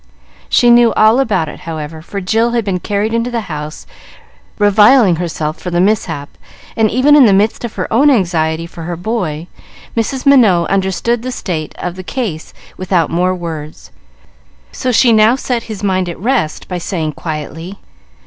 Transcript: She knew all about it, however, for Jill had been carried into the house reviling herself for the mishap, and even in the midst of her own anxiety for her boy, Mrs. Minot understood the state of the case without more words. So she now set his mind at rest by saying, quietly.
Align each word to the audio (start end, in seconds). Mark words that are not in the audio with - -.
She 0.49 0.71
knew 0.71 0.93
all 0.93 1.19
about 1.19 1.47
it, 1.47 1.59
however, 1.59 2.01
for 2.01 2.19
Jill 2.21 2.53
had 2.53 2.65
been 2.65 2.79
carried 2.79 3.13
into 3.13 3.29
the 3.29 3.41
house 3.41 3.85
reviling 4.57 5.17
herself 5.17 5.59
for 5.59 5.69
the 5.69 5.79
mishap, 5.79 6.37
and 6.75 6.89
even 6.89 7.15
in 7.15 7.27
the 7.27 7.33
midst 7.33 7.63
of 7.63 7.75
her 7.75 7.85
own 7.93 8.09
anxiety 8.09 8.65
for 8.65 8.81
her 8.85 8.95
boy, 8.95 9.45
Mrs. 9.95 10.25
Minot 10.25 10.67
understood 10.71 11.21
the 11.21 11.31
state 11.31 11.75
of 11.77 11.95
the 11.95 12.03
case 12.03 12.51
without 12.77 13.11
more 13.11 13.35
words. 13.35 13.91
So 14.71 14.91
she 14.91 15.13
now 15.13 15.35
set 15.35 15.65
his 15.69 15.83
mind 15.83 16.09
at 16.09 16.17
rest 16.19 16.67
by 16.67 16.79
saying, 16.79 17.11
quietly. 17.11 17.77